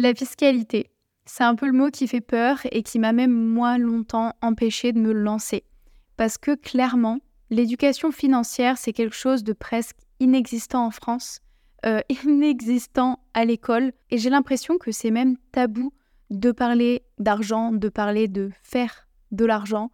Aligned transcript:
La 0.00 0.14
fiscalité, 0.14 0.92
c'est 1.26 1.42
un 1.42 1.56
peu 1.56 1.66
le 1.66 1.72
mot 1.72 1.90
qui 1.90 2.06
fait 2.06 2.20
peur 2.20 2.60
et 2.70 2.84
qui 2.84 3.00
m'a 3.00 3.12
même 3.12 3.32
moi 3.32 3.78
longtemps 3.78 4.32
empêché 4.42 4.92
de 4.92 5.00
me 5.00 5.10
lancer. 5.10 5.64
Parce 6.16 6.38
que 6.38 6.54
clairement, 6.54 7.18
l'éducation 7.50 8.12
financière, 8.12 8.78
c'est 8.78 8.92
quelque 8.92 9.16
chose 9.16 9.42
de 9.42 9.52
presque 9.52 9.96
inexistant 10.20 10.86
en 10.86 10.92
France, 10.92 11.40
euh, 11.84 12.00
inexistant 12.24 13.18
à 13.34 13.44
l'école, 13.44 13.92
et 14.10 14.18
j'ai 14.18 14.30
l'impression 14.30 14.78
que 14.78 14.92
c'est 14.92 15.10
même 15.10 15.36
tabou 15.50 15.92
de 16.30 16.52
parler 16.52 17.02
d'argent, 17.18 17.72
de 17.72 17.88
parler 17.88 18.28
de 18.28 18.52
faire 18.62 19.08
de 19.32 19.44
l'argent. 19.44 19.90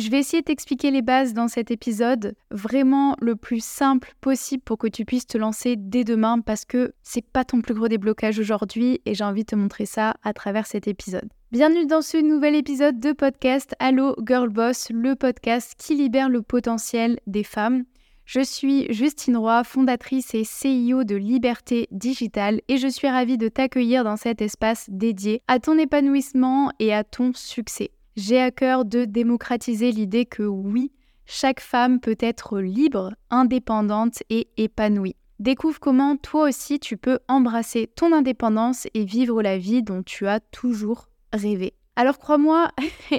Je 0.00 0.08
vais 0.08 0.20
essayer 0.20 0.40
de 0.40 0.46
t'expliquer 0.46 0.90
les 0.90 1.02
bases 1.02 1.34
dans 1.34 1.46
cet 1.46 1.70
épisode, 1.70 2.34
vraiment 2.50 3.16
le 3.20 3.36
plus 3.36 3.62
simple 3.62 4.14
possible 4.22 4.62
pour 4.62 4.78
que 4.78 4.86
tu 4.86 5.04
puisses 5.04 5.26
te 5.26 5.36
lancer 5.36 5.74
dès 5.76 6.04
demain 6.04 6.40
parce 6.40 6.64
que 6.64 6.94
c'est 7.02 7.20
pas 7.20 7.44
ton 7.44 7.60
plus 7.60 7.74
gros 7.74 7.86
déblocage 7.86 8.38
aujourd'hui 8.38 9.02
et 9.04 9.12
j'ai 9.12 9.24
envie 9.24 9.42
de 9.42 9.48
te 9.48 9.56
montrer 9.56 9.84
ça 9.84 10.14
à 10.22 10.32
travers 10.32 10.66
cet 10.66 10.88
épisode. 10.88 11.28
Bienvenue 11.52 11.84
dans 11.84 12.00
ce 12.00 12.16
nouvel 12.16 12.54
épisode 12.54 12.98
de 12.98 13.12
podcast 13.12 13.74
Allo 13.78 14.16
Girl 14.26 14.48
Boss, 14.48 14.88
le 14.90 15.16
podcast 15.16 15.74
qui 15.76 15.96
libère 15.96 16.30
le 16.30 16.40
potentiel 16.40 17.20
des 17.26 17.44
femmes. 17.44 17.84
Je 18.24 18.40
suis 18.40 18.90
Justine 18.90 19.36
Roy, 19.36 19.64
fondatrice 19.64 20.34
et 20.34 20.44
CEO 20.44 21.04
de 21.04 21.16
Liberté 21.16 21.88
Digitale 21.90 22.62
et 22.68 22.78
je 22.78 22.88
suis 22.88 23.08
ravie 23.08 23.36
de 23.36 23.48
t'accueillir 23.48 24.04
dans 24.04 24.16
cet 24.16 24.40
espace 24.40 24.86
dédié 24.88 25.42
à 25.46 25.58
ton 25.58 25.76
épanouissement 25.76 26.72
et 26.78 26.94
à 26.94 27.04
ton 27.04 27.32
succès. 27.34 27.90
J'ai 28.16 28.40
à 28.40 28.50
cœur 28.50 28.84
de 28.84 29.04
démocratiser 29.04 29.92
l'idée 29.92 30.26
que 30.26 30.42
oui, 30.42 30.92
chaque 31.26 31.60
femme 31.60 32.00
peut 32.00 32.16
être 32.18 32.58
libre, 32.58 33.14
indépendante 33.30 34.22
et 34.30 34.48
épanouie. 34.56 35.14
Découvre 35.38 35.80
comment 35.80 36.16
toi 36.16 36.48
aussi 36.48 36.80
tu 36.80 36.96
peux 36.96 37.20
embrasser 37.28 37.86
ton 37.86 38.12
indépendance 38.12 38.88
et 38.94 39.04
vivre 39.04 39.42
la 39.42 39.56
vie 39.56 39.82
dont 39.82 40.02
tu 40.02 40.26
as 40.26 40.40
toujours 40.40 41.08
rêvé. 41.32 41.72
Alors 41.96 42.18
crois-moi, 42.18 42.70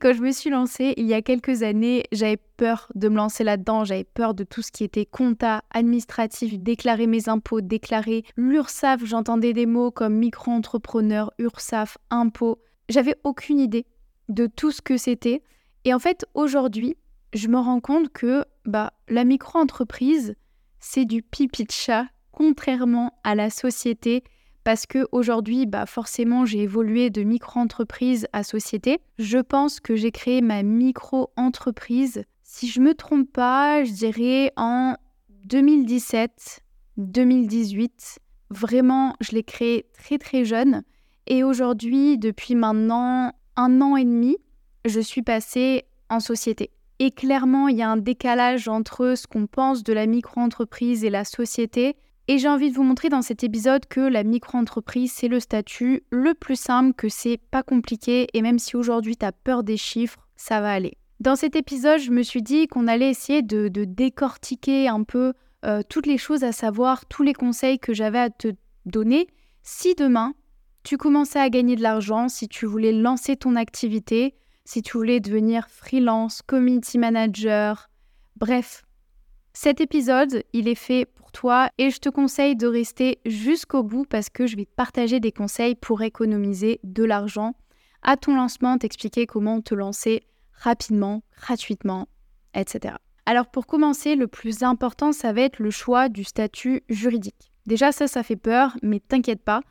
quand 0.00 0.12
je 0.12 0.20
me 0.20 0.30
suis 0.30 0.50
lancée 0.50 0.94
il 0.96 1.06
y 1.06 1.14
a 1.14 1.22
quelques 1.22 1.62
années, 1.62 2.04
j'avais 2.12 2.36
peur 2.56 2.88
de 2.94 3.08
me 3.08 3.16
lancer 3.16 3.44
là-dedans, 3.44 3.84
j'avais 3.84 4.04
peur 4.04 4.34
de 4.34 4.44
tout 4.44 4.60
ce 4.60 4.70
qui 4.70 4.84
était 4.84 5.06
compta, 5.06 5.62
administratif, 5.70 6.58
déclarer 6.58 7.06
mes 7.06 7.28
impôts, 7.28 7.60
déclarer 7.60 8.24
l'URSSAF, 8.36 9.04
j'entendais 9.04 9.52
des 9.52 9.66
mots 9.66 9.90
comme 9.90 10.16
micro-entrepreneur, 10.16 11.32
URSAF, 11.38 11.96
impôts. 12.10 12.58
J'avais 12.88 13.16
aucune 13.24 13.58
idée 13.58 13.86
de 14.28 14.46
tout 14.46 14.70
ce 14.70 14.82
que 14.82 14.96
c'était. 14.96 15.42
Et 15.84 15.94
en 15.94 15.98
fait, 15.98 16.24
aujourd'hui, 16.34 16.96
je 17.32 17.48
me 17.48 17.58
rends 17.58 17.80
compte 17.80 18.10
que 18.12 18.44
bah, 18.64 18.92
la 19.08 19.24
micro-entreprise, 19.24 20.34
c'est 20.80 21.04
du 21.04 21.22
pipi 21.22 21.64
de 21.64 21.72
chat, 21.72 22.06
contrairement 22.32 23.18
à 23.24 23.34
la 23.34 23.50
société, 23.50 24.24
parce 24.64 24.86
que 24.86 25.06
aujourd'hui, 25.12 25.66
bah, 25.66 25.86
forcément, 25.86 26.46
j'ai 26.46 26.62
évolué 26.62 27.10
de 27.10 27.22
micro-entreprise 27.22 28.26
à 28.32 28.42
société. 28.42 29.00
Je 29.18 29.38
pense 29.38 29.80
que 29.80 29.94
j'ai 29.94 30.10
créé 30.10 30.40
ma 30.40 30.62
micro-entreprise, 30.62 32.24
si 32.56 32.68
je 32.68 32.80
me 32.80 32.94
trompe 32.94 33.32
pas, 33.32 33.82
je 33.82 33.90
dirais 33.90 34.52
en 34.56 34.94
2017, 35.46 36.60
2018. 36.98 38.20
Vraiment, 38.50 39.16
je 39.20 39.32
l'ai 39.32 39.42
créée 39.42 39.86
très 39.92 40.18
très 40.18 40.44
jeune. 40.44 40.82
Et 41.26 41.42
aujourd'hui, 41.42 42.16
depuis 42.16 42.54
maintenant 42.54 43.32
un 43.56 43.80
an 43.80 43.96
et 43.96 44.04
demi, 44.04 44.36
je 44.84 45.00
suis 45.00 45.22
passée 45.22 45.84
en 46.10 46.20
société. 46.20 46.70
Et 46.98 47.10
clairement, 47.10 47.68
il 47.68 47.76
y 47.76 47.82
a 47.82 47.90
un 47.90 47.96
décalage 47.96 48.68
entre 48.68 49.14
ce 49.16 49.26
qu'on 49.26 49.46
pense 49.46 49.82
de 49.82 49.92
la 49.92 50.06
micro-entreprise 50.06 51.04
et 51.04 51.10
la 51.10 51.24
société. 51.24 51.96
Et 52.28 52.38
j'ai 52.38 52.48
envie 52.48 52.70
de 52.70 52.74
vous 52.74 52.84
montrer 52.84 53.08
dans 53.08 53.22
cet 53.22 53.44
épisode 53.44 53.86
que 53.86 54.00
la 54.00 54.24
micro-entreprise, 54.24 55.12
c'est 55.12 55.28
le 55.28 55.40
statut 55.40 56.04
le 56.10 56.34
plus 56.34 56.58
simple, 56.58 56.94
que 56.94 57.08
c'est 57.08 57.38
pas 57.50 57.62
compliqué. 57.62 58.28
Et 58.32 58.42
même 58.42 58.58
si 58.58 58.76
aujourd'hui 58.76 59.16
tu 59.16 59.26
as 59.26 59.32
peur 59.32 59.64
des 59.64 59.76
chiffres, 59.76 60.26
ça 60.36 60.60
va 60.60 60.72
aller. 60.72 60.96
Dans 61.20 61.36
cet 61.36 61.56
épisode, 61.56 62.00
je 62.00 62.10
me 62.10 62.22
suis 62.22 62.42
dit 62.42 62.66
qu'on 62.66 62.86
allait 62.86 63.10
essayer 63.10 63.42
de, 63.42 63.68
décortiquer 63.68 64.88
un 64.88 65.02
peu 65.02 65.32
euh, 65.64 65.82
toutes 65.88 66.06
les 66.06 66.18
choses 66.18 66.44
à 66.44 66.52
savoir, 66.52 67.06
tous 67.06 67.22
les 67.22 67.34
conseils 67.34 67.78
que 67.78 67.92
j'avais 67.92 68.18
à 68.18 68.30
te 68.30 68.48
donner. 68.86 69.26
Si 69.62 69.94
demain, 69.94 70.34
tu 70.84 70.98
commençais 70.98 71.40
à 71.40 71.48
gagner 71.48 71.76
de 71.76 71.82
l'argent, 71.82 72.28
si 72.28 72.46
tu 72.46 72.66
voulais 72.66 72.92
lancer 72.92 73.36
ton 73.36 73.56
activité, 73.56 74.34
si 74.66 74.82
tu 74.82 74.96
voulais 74.96 75.18
devenir 75.18 75.66
freelance, 75.68 76.42
community 76.42 76.98
manager, 76.98 77.90
bref. 78.36 78.84
Cet 79.54 79.80
épisode, 79.80 80.42
il 80.52 80.68
est 80.68 80.74
fait 80.74 81.06
pour 81.06 81.32
toi 81.32 81.70
et 81.78 81.90
je 81.90 81.98
te 81.98 82.08
conseille 82.08 82.54
de 82.54 82.66
rester 82.66 83.18
jusqu'au 83.24 83.82
bout 83.82 84.04
parce 84.04 84.28
que 84.28 84.46
je 84.46 84.56
vais 84.56 84.66
te 84.66 84.74
partager 84.74 85.20
des 85.20 85.32
conseils 85.32 85.74
pour 85.74 86.02
économiser 86.02 86.80
de 86.82 87.04
l'argent 87.04 87.54
à 88.02 88.16
ton 88.16 88.34
lancement, 88.34 88.76
t'expliquer 88.76 89.26
comment 89.26 89.62
te 89.62 89.74
lancer 89.74 90.22
rapidement, 90.52 91.22
gratuitement, 91.36 92.08
etc. 92.54 92.96
Alors 93.26 93.46
pour 93.46 93.66
commencer, 93.66 94.16
le 94.16 94.26
plus 94.26 94.62
important, 94.62 95.12
ça 95.12 95.32
va 95.32 95.42
être 95.42 95.60
le 95.60 95.70
choix 95.70 96.10
du 96.10 96.24
statut 96.24 96.82
juridique. 96.90 97.52
Déjà 97.66 97.92
ça, 97.92 98.06
ça 98.06 98.22
fait 98.22 98.36
peur, 98.36 98.76
mais 98.82 99.00
t'inquiète 99.00 99.42
pas, 99.42 99.62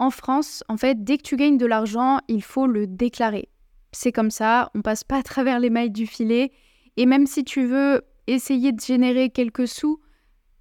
en 0.00 0.10
France, 0.10 0.64
en 0.68 0.78
fait, 0.78 1.04
dès 1.04 1.18
que 1.18 1.22
tu 1.22 1.36
gagnes 1.36 1.58
de 1.58 1.66
l'argent, 1.66 2.20
il 2.26 2.42
faut 2.42 2.66
le 2.66 2.86
déclarer. 2.86 3.50
C'est 3.92 4.12
comme 4.12 4.30
ça, 4.30 4.70
on 4.74 4.80
passe 4.80 5.04
pas 5.04 5.18
à 5.18 5.22
travers 5.22 5.60
les 5.60 5.68
mailles 5.68 5.90
du 5.90 6.06
filet. 6.06 6.52
Et 6.96 7.04
même 7.04 7.26
si 7.26 7.44
tu 7.44 7.66
veux 7.66 8.02
essayer 8.26 8.72
de 8.72 8.80
générer 8.80 9.28
quelques 9.28 9.68
sous, 9.68 10.00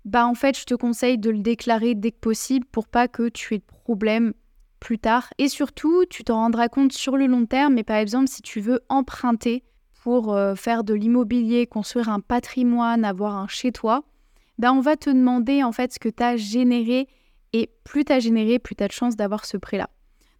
bah 0.03 0.27
en 0.27 0.33
fait, 0.33 0.57
je 0.57 0.65
te 0.65 0.73
conseille 0.73 1.17
de 1.17 1.29
le 1.29 1.39
déclarer 1.39 1.95
dès 1.95 2.11
que 2.11 2.19
possible 2.19 2.65
pour 2.65 2.87
pas 2.87 3.07
que 3.07 3.29
tu 3.29 3.55
aies 3.55 3.59
de 3.59 3.63
problème 3.63 4.33
plus 4.81 4.99
tard. 4.99 5.29
Et 5.37 5.47
surtout, 5.47 6.03
tu 6.09 6.25
t'en 6.25 6.35
rendras 6.35 6.67
compte 6.67 6.91
sur 6.91 7.15
le 7.15 7.27
long 7.27 7.45
terme. 7.45 7.75
Mais 7.75 7.83
par 7.83 7.97
exemple, 7.97 8.27
si 8.27 8.41
tu 8.41 8.59
veux 8.59 8.81
emprunter 8.89 9.63
pour 10.03 10.33
euh, 10.33 10.55
faire 10.55 10.83
de 10.83 10.93
l'immobilier, 10.93 11.65
construire 11.65 12.09
un 12.09 12.19
patrimoine, 12.19 13.05
avoir 13.05 13.37
un 13.37 13.47
chez 13.47 13.71
toi, 13.71 14.03
bah 14.57 14.73
on 14.73 14.81
va 14.81 14.97
te 14.97 15.09
demander 15.09 15.63
en 15.63 15.71
fait 15.71 15.93
ce 15.93 15.99
que 15.99 16.09
tu 16.09 16.23
as 16.23 16.35
généré 16.35 17.07
et 17.53 17.69
plus 17.83 18.05
tu 18.05 18.13
as 18.13 18.19
généré, 18.19 18.59
plus 18.59 18.75
tu 18.75 18.83
as 18.83 18.87
de 18.87 18.93
chances 18.93 19.15
d'avoir 19.15 19.45
ce 19.45 19.57
prêt-là. 19.57 19.89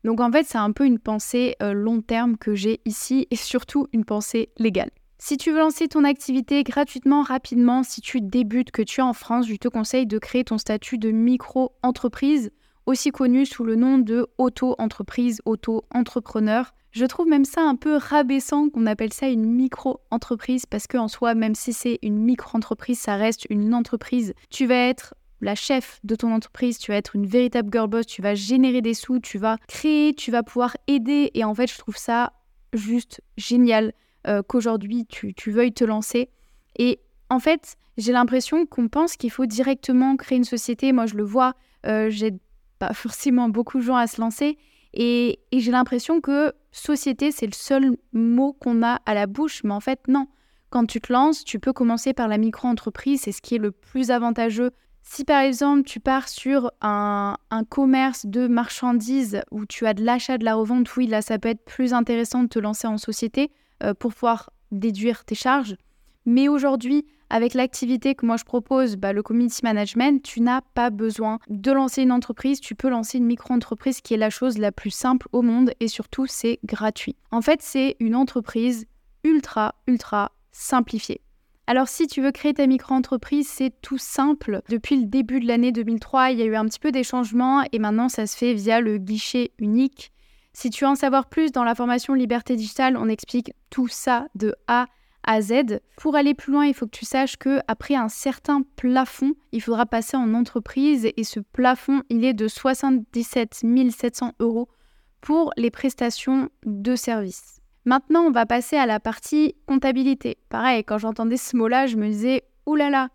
Donc 0.04 0.22
en 0.22 0.32
fait, 0.32 0.46
c'est 0.46 0.58
un 0.58 0.72
peu 0.72 0.86
une 0.86 1.00
pensée 1.00 1.56
euh, 1.62 1.74
long 1.74 2.02
terme 2.02 2.38
que 2.38 2.56
j'ai 2.56 2.80
ici 2.86 3.28
et 3.32 3.36
surtout 3.36 3.88
une 3.92 4.06
pensée 4.06 4.50
légale. 4.58 4.92
Si 5.22 5.36
tu 5.36 5.52
veux 5.52 5.60
lancer 5.60 5.90
ton 5.90 6.06
activité 6.06 6.64
gratuitement, 6.64 7.24
rapidement, 7.24 7.84
si 7.84 8.00
tu 8.00 8.22
débutes, 8.22 8.72
que 8.72 8.82
tu 8.82 9.02
es 9.02 9.04
en 9.04 9.12
France, 9.12 9.48
je 9.48 9.56
te 9.56 9.68
conseille 9.68 10.06
de 10.06 10.18
créer 10.18 10.46
ton 10.46 10.58
statut 10.58 10.98
de 10.98 11.12
micro-entreprise, 11.12 12.52
aussi 12.86 13.12
connu 13.12 13.46
sous 13.46 13.66
le 13.66 13.76
nom 13.76 13.98
de 13.98 14.28
auto-entreprise, 14.38 15.42
auto-entrepreneur. 15.44 16.74
Je 16.92 17.06
trouve 17.06 17.28
même 17.28 17.44
ça 17.44 17.62
un 17.62 17.76
peu 17.76 17.98
rabaissant 17.98 18.70
qu'on 18.70 18.86
appelle 18.86 19.12
ça 19.12 19.28
une 19.28 19.46
micro-entreprise 19.46 20.66
parce 20.66 20.88
qu'en 20.88 21.10
soi, 21.10 21.36
même 21.36 21.54
si 21.54 21.74
c'est 21.74 22.00
une 22.02 22.18
micro-entreprise, 22.18 23.00
ça 23.00 23.18
reste 23.18 23.46
une 23.50 23.74
entreprise. 23.74 24.34
Tu 24.50 24.66
vas 24.68 24.88
être 24.88 25.14
la 25.42 25.56
chef 25.56 26.00
de 26.04 26.16
ton 26.16 26.34
entreprise, 26.34 26.78
tu 26.78 26.92
vas 26.92 26.98
être 26.98 27.16
une 27.16 27.26
véritable 27.26 27.70
girl 27.72 27.88
boss, 27.88 28.06
tu 28.06 28.22
vas 28.22 28.36
générer 28.36 28.82
des 28.82 28.94
sous, 28.94 29.20
tu 29.20 29.38
vas 29.38 29.58
créer, 29.68 30.14
tu 30.14 30.32
vas 30.32 30.44
pouvoir 30.44 30.76
aider. 30.88 31.32
Et 31.34 31.44
en 31.44 31.54
fait, 31.54 31.72
je 31.72 31.78
trouve 31.78 31.98
ça 31.98 32.34
juste 32.74 33.22
génial 33.38 33.94
euh, 34.28 34.44
qu'aujourd'hui 34.44 35.06
tu, 35.06 35.34
veuilles 35.52 35.74
te 35.74 35.84
lancer. 35.84 36.30
Et 36.78 37.00
en 37.30 37.40
fait, 37.40 37.76
j'ai 37.98 38.12
l'impression 38.12 38.66
qu'on 38.66 38.90
pense 38.90 39.16
qu'il 39.16 39.32
faut 39.32 39.46
directement 39.46 40.18
créer 40.18 40.38
une 40.38 40.44
société. 40.44 40.92
Moi, 40.92 41.06
je 41.06 41.16
le 41.16 41.24
vois, 41.24 41.56
euh, 41.86 42.10
j'ai 42.10 42.34
pas 42.80 42.94
forcément 42.94 43.50
beaucoup 43.50 43.80
de 43.80 43.84
gens 43.84 43.96
à 43.96 44.08
se 44.08 44.20
lancer. 44.20 44.58
Et 44.94 45.40
j'ai 45.54 45.72
l'impression 45.72 46.20
que 46.20 46.52
société, 46.72 47.32
c'est 47.32 47.46
le 47.46 47.54
seul 47.54 47.96
mot 48.12 48.54
qu'on 48.54 48.84
a 48.84 49.00
à 49.06 49.14
la 49.14 49.28
bouche. 49.28 49.64
Mais 49.64 49.74
en 49.74 49.80
fait, 49.80 50.08
non. 50.08 50.28
Quand 50.72 50.86
tu 50.86 51.02
te 51.02 51.12
lances, 51.12 51.44
tu 51.44 51.60
peux 51.60 51.74
commencer 51.74 52.14
par 52.14 52.28
la 52.28 52.38
micro-entreprise, 52.38 53.22
c'est 53.22 53.32
ce 53.32 53.42
qui 53.42 53.56
est 53.56 53.60
le 53.60 53.72
plus 53.72 54.12
avantageux 54.12 54.72
si 55.02 55.26
par 55.26 55.42
exemple 55.42 55.84
tu 55.84 56.00
pars 56.00 56.30
sur 56.30 56.72
un, 56.82 57.36
commerce 57.70 58.26
de 58.26 58.48
marchandises 58.48 59.42
où 59.52 59.66
tu 59.66 59.86
as 59.86 59.94
de 59.94 60.04
l'achat, 60.04 60.38
de 60.38 60.46
la 60.46 60.56
revente, 60.56 60.96
oui, 60.96 61.08
là 61.08 61.22
ça 61.22 61.40
peut 61.40 61.50
être 61.50 61.66
plus 61.66 61.94
intéressant 61.94 62.44
de 62.44 62.48
te 62.48 62.60
lancer 62.60 62.88
en 62.88 62.98
société 62.98 63.52
euh, 63.84 63.94
pour 63.94 64.14
pouvoir 64.14 64.52
déduire 64.72 65.26
tes 65.26 65.36
charges. 65.36 65.76
Mais 66.26 66.48
aujourd'hui, 66.48 67.06
avec 67.30 67.54
l'activité 67.54 68.16
que 68.16 68.26
moi 68.26 68.38
je 68.38 68.44
propose, 68.44 68.96
bah, 68.96 69.14
le 69.14 69.24
community 69.24 69.62
management, 69.64 70.22
tu 70.22 70.42
n'as 70.42 70.62
pas 70.62 70.90
besoin 70.90 71.40
de 71.48 71.72
lancer 71.72 72.02
une 72.02 72.12
entreprise, 72.12 72.60
tu 72.60 72.76
peux 72.76 72.90
lancer 72.90 73.18
une 73.18 73.26
micro-entreprise 73.26 74.02
qui 74.02 74.14
est 74.14 74.18
la 74.18 74.30
chose 74.30 74.58
la 74.58 74.72
plus 74.72 74.92
simple 74.92 75.28
au 75.32 75.42
monde 75.42 75.72
et 75.80 75.88
surtout 75.88 76.26
c'est 76.28 76.60
gratuit. 76.64 77.16
En 77.32 77.42
fait, 77.42 77.62
c'est 77.62 77.96
une 78.00 78.16
entreprise 78.16 78.86
ultra, 79.24 79.76
ultra 79.88 80.32
simplifiée. 80.52 81.22
Alors 81.70 81.88
si 81.88 82.08
tu 82.08 82.20
veux 82.24 82.32
créer 82.32 82.56
ta 82.56 82.66
micro-entreprise, 82.66 83.48
c'est 83.48 83.72
tout 83.84 84.00
simple. 84.00 84.64
Depuis 84.70 84.96
le 84.96 85.06
début 85.06 85.40
de 85.40 85.46
l'année 85.46 85.72
2003, 85.72 86.32
il 86.32 86.40
y 86.40 86.42
a 86.42 86.46
eu 86.46 86.56
un 86.56 86.66
petit 86.66 86.80
peu 86.80 86.92
des 86.92 87.04
changements 87.04 87.64
et 87.72 87.78
maintenant 87.78 88.10
ça 88.10 88.26
se 88.26 88.36
fait 88.36 88.56
via 88.56 88.82
le 88.82 88.98
guichet 88.98 89.52
unique. 89.60 90.12
Si 90.52 90.72
tu 90.72 90.84
veux 90.84 90.90
en 90.90 90.96
savoir 90.96 91.30
plus 91.30 91.52
dans 91.52 91.64
la 91.64 91.76
formation 91.76 92.16
Liberté 92.16 92.56
Digitale, 92.56 92.98
on 92.98 93.08
explique 93.08 93.54
tout 93.70 93.88
ça 93.88 94.30
de 94.34 94.56
A 94.68 94.88
à 95.22 95.42
Z. 95.42 95.80
Pour 95.96 96.16
aller 96.16 96.34
plus 96.34 96.54
loin, 96.54 96.66
il 96.66 96.74
faut 96.74 96.88
que 96.88 96.98
tu 96.98 97.06
saches 97.06 97.38
que 97.38 97.60
après 97.68 97.94
un 97.94 98.10
certain 98.10 98.64
plafond, 98.76 99.36
il 99.52 99.62
faudra 99.62 99.86
passer 99.86 100.18
en 100.18 100.34
entreprise 100.34 101.08
et 101.16 101.24
ce 101.24 101.40
plafond, 101.40 102.02
il 102.10 102.26
est 102.26 102.34
de 102.34 102.48
77 102.48 103.64
700 103.92 104.34
euros 104.40 104.70
pour 105.22 105.52
les 105.56 105.70
prestations 105.70 106.50
de 106.66 106.96
services. 106.96 107.59
Maintenant, 107.86 108.24
on 108.24 108.32
va 108.32 108.46
passer 108.46 108.78
à 108.78 108.86
la 108.86 109.00
partie 109.00 109.56
comptabilité. 109.66 110.38
Pareil, 110.50 110.84
quand 110.84 110.98
j'entendais 110.98 111.38
ce 111.38 111.56
mot-là, 111.56 111.88
je 111.88 111.96
me 111.96 112.08
disais, 112.08 112.44
oulala, 112.66 113.10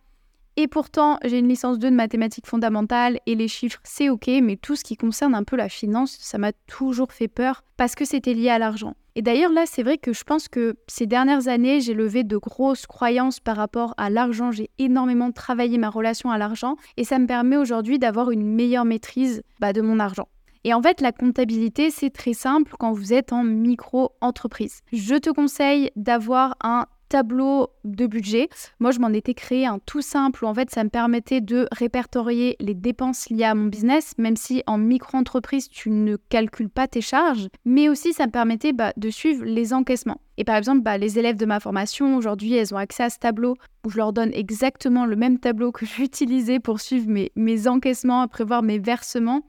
et 0.56 0.68
pourtant, 0.68 1.18
j'ai 1.24 1.40
une 1.40 1.48
licence 1.48 1.80
2 1.80 1.90
de 1.90 1.96
mathématiques 1.96 2.46
fondamentales 2.46 3.18
et 3.26 3.34
les 3.34 3.48
chiffres, 3.48 3.80
c'est 3.82 4.08
ok, 4.08 4.28
mais 4.40 4.56
tout 4.56 4.76
ce 4.76 4.84
qui 4.84 4.96
concerne 4.96 5.34
un 5.34 5.42
peu 5.42 5.56
la 5.56 5.68
finance, 5.68 6.16
ça 6.20 6.38
m'a 6.38 6.52
toujours 6.68 7.12
fait 7.12 7.26
peur 7.26 7.64
parce 7.76 7.96
que 7.96 8.04
c'était 8.04 8.34
lié 8.34 8.50
à 8.50 8.60
l'argent. 8.60 8.94
Et 9.16 9.22
d'ailleurs, 9.22 9.50
là, 9.50 9.64
c'est 9.66 9.82
vrai 9.82 9.98
que 9.98 10.12
je 10.12 10.22
pense 10.22 10.46
que 10.46 10.76
ces 10.86 11.06
dernières 11.06 11.48
années, 11.48 11.80
j'ai 11.80 11.94
levé 11.94 12.22
de 12.22 12.36
grosses 12.36 12.86
croyances 12.86 13.40
par 13.40 13.56
rapport 13.56 13.94
à 13.96 14.10
l'argent. 14.10 14.52
J'ai 14.52 14.70
énormément 14.78 15.32
travaillé 15.32 15.76
ma 15.76 15.90
relation 15.90 16.30
à 16.30 16.38
l'argent 16.38 16.76
et 16.96 17.04
ça 17.04 17.18
me 17.18 17.26
permet 17.26 17.56
aujourd'hui 17.56 17.98
d'avoir 17.98 18.30
une 18.30 18.44
meilleure 18.44 18.84
maîtrise 18.84 19.42
bah, 19.58 19.72
de 19.72 19.80
mon 19.80 19.98
argent. 19.98 20.28
Et 20.64 20.72
en 20.72 20.80
fait, 20.80 21.00
la 21.02 21.12
comptabilité, 21.12 21.90
c'est 21.90 22.10
très 22.10 22.32
simple 22.32 22.72
quand 22.78 22.92
vous 22.92 23.12
êtes 23.12 23.32
en 23.32 23.44
micro-entreprise. 23.44 24.80
Je 24.92 25.14
te 25.14 25.28
conseille 25.30 25.90
d'avoir 25.94 26.56
un 26.62 26.86
tableau 27.10 27.68
de 27.84 28.06
budget. 28.06 28.48
Moi, 28.80 28.90
je 28.90 28.98
m'en 28.98 29.10
étais 29.10 29.34
créé 29.34 29.66
un 29.66 29.78
tout 29.78 30.00
simple 30.00 30.44
où 30.44 30.48
en 30.48 30.54
fait, 30.54 30.70
ça 30.70 30.82
me 30.82 30.88
permettait 30.88 31.40
de 31.40 31.68
répertorier 31.70 32.56
les 32.60 32.74
dépenses 32.74 33.28
liées 33.30 33.44
à 33.44 33.54
mon 33.54 33.66
business, 33.66 34.14
même 34.18 34.36
si 34.36 34.62
en 34.66 34.78
micro-entreprise, 34.78 35.68
tu 35.68 35.90
ne 35.90 36.16
calcules 36.16 36.70
pas 36.70 36.88
tes 36.88 37.02
charges, 37.02 37.48
mais 37.64 37.88
aussi 37.88 38.12
ça 38.14 38.26
me 38.26 38.32
permettait 38.32 38.72
bah, 38.72 38.92
de 38.96 39.10
suivre 39.10 39.44
les 39.44 39.72
encaissements. 39.72 40.20
Et 40.38 40.44
par 40.44 40.56
exemple, 40.56 40.80
bah, 40.80 40.98
les 40.98 41.18
élèves 41.18 41.36
de 41.36 41.46
ma 41.46 41.60
formation, 41.60 42.16
aujourd'hui, 42.16 42.54
elles 42.54 42.74
ont 42.74 42.78
accès 42.78 43.04
à 43.04 43.10
ce 43.10 43.18
tableau 43.18 43.54
où 43.84 43.90
je 43.90 43.98
leur 43.98 44.12
donne 44.12 44.32
exactement 44.32 45.06
le 45.06 45.14
même 45.14 45.38
tableau 45.38 45.70
que 45.72 45.86
j'utilisais 45.86 46.58
pour 46.58 46.80
suivre 46.80 47.08
mes, 47.08 47.30
mes 47.36 47.68
encaissements, 47.68 48.26
prévoir 48.26 48.62
mes 48.62 48.78
versements, 48.78 49.42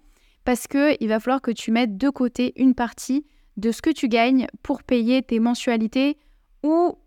parce 0.46 0.68
qu'il 0.68 1.08
va 1.08 1.20
falloir 1.20 1.42
que 1.42 1.52
tu 1.52 1.72
mettes 1.72 1.98
de 1.98 2.10
côté 2.10 2.54
une 2.56 2.76
partie 2.76 3.26
de 3.58 3.72
ce 3.72 3.82
que 3.82 3.90
tu 3.90 4.08
gagnes 4.08 4.48
pour 4.64 4.84
payer 4.84 5.22
tes 5.22 5.40
mensualités 5.40 6.18
ou 6.64 6.98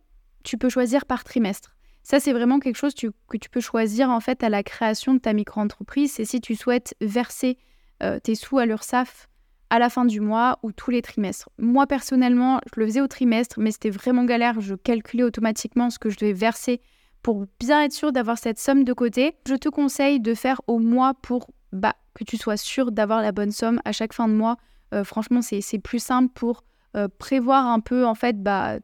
tu 0.42 0.58
peux 0.58 0.68
choisir 0.68 1.06
par 1.06 1.24
trimestre. 1.24 1.74
Ça, 2.02 2.20
c'est 2.20 2.32
vraiment 2.32 2.58
quelque 2.58 2.76
chose 2.76 2.94
que 2.94 3.36
tu 3.36 3.50
peux 3.50 3.60
choisir 3.60 4.10
en 4.10 4.20
fait 4.20 4.42
à 4.42 4.48
la 4.48 4.62
création 4.62 5.14
de 5.14 5.18
ta 5.18 5.32
micro-entreprise. 5.32 6.12
C'est 6.12 6.24
si 6.24 6.40
tu 6.40 6.54
souhaites 6.54 6.94
verser 7.00 7.58
euh, 8.02 8.18
tes 8.18 8.34
sous 8.34 8.58
à 8.58 8.66
l'URSSAF 8.66 9.28
à 9.70 9.78
la 9.78 9.90
fin 9.90 10.06
du 10.06 10.20
mois 10.20 10.58
ou 10.62 10.72
tous 10.72 10.90
les 10.90 11.02
trimestres. 11.02 11.50
Moi, 11.58 11.86
personnellement, 11.86 12.60
je 12.72 12.80
le 12.80 12.86
faisais 12.86 13.00
au 13.02 13.08
trimestre, 13.08 13.60
mais 13.60 13.70
c'était 13.70 13.90
vraiment 13.90 14.24
galère. 14.24 14.60
Je 14.60 14.74
calculais 14.74 15.24
automatiquement 15.24 15.90
ce 15.90 15.98
que 15.98 16.08
je 16.08 16.16
devais 16.16 16.32
verser 16.32 16.80
pour 17.22 17.44
bien 17.60 17.82
être 17.82 17.92
sûr 17.92 18.10
d'avoir 18.10 18.38
cette 18.38 18.58
somme 18.58 18.84
de 18.84 18.92
côté. 18.94 19.34
Je 19.46 19.56
te 19.56 19.68
conseille 19.68 20.20
de 20.20 20.34
faire 20.34 20.62
au 20.66 20.78
mois 20.78 21.12
pour 21.14 21.50
bah, 21.72 21.94
que 22.18 22.24
tu 22.24 22.36
sois 22.36 22.56
sûr 22.56 22.92
d'avoir 22.92 23.22
la 23.22 23.32
bonne 23.32 23.52
somme 23.52 23.80
à 23.84 23.92
chaque 23.92 24.12
fin 24.12 24.28
de 24.28 24.34
mois. 24.34 24.56
Euh, 24.94 25.04
franchement, 25.04 25.40
c'est 25.42 25.78
plus 25.78 25.98
simple 25.98 26.32
pour 26.34 26.64
euh, 26.96 27.08
prévoir 27.18 27.66
un 27.66 27.80
peu 27.80 28.04
en 28.06 28.14
fait 28.14 28.42
bah, 28.42 28.78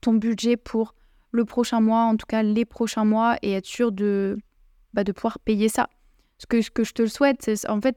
ton 0.00 0.14
budget 0.14 0.56
pour 0.56 0.94
le 1.32 1.44
prochain 1.44 1.80
mois, 1.80 2.02
en 2.02 2.16
tout 2.16 2.26
cas 2.26 2.42
les 2.42 2.64
prochains 2.64 3.04
mois, 3.04 3.36
et 3.42 3.52
être 3.52 3.66
sûr 3.66 3.92
de, 3.92 4.38
bah, 4.94 5.04
de 5.04 5.12
pouvoir 5.12 5.38
payer 5.38 5.68
ça. 5.68 5.88
Ce 6.38 6.46
que, 6.46 6.60
ce 6.60 6.70
que 6.70 6.84
je 6.84 6.92
te 6.92 7.02
le 7.02 7.08
souhaite, 7.08 7.42
c'est 7.42 7.68
en 7.68 7.80
fait, 7.80 7.96